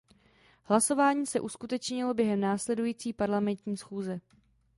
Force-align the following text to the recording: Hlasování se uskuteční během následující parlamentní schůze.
Hlasování 0.63 1.25
se 1.25 1.39
uskuteční 1.39 2.03
během 2.13 2.39
následující 2.39 3.13
parlamentní 3.13 3.77
schůze. 3.77 4.21